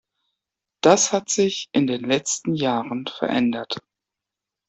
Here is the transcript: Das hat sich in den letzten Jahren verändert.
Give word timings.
Das 0.81 1.13
hat 1.13 1.29
sich 1.29 1.69
in 1.73 1.85
den 1.85 2.01
letzten 2.01 2.55
Jahren 2.55 3.05
verändert. 3.05 3.77